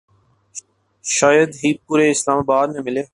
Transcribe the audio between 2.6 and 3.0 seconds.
میں